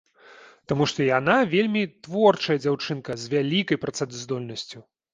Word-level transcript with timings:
Таму 0.71 0.87
што 0.91 1.05
яна 1.09 1.35
вельмі 1.53 1.83
творчая 2.09 2.59
дзяўчынка, 2.65 3.21
з 3.27 3.33
вялікай 3.37 3.85
працаздольнасцю. 3.89 4.79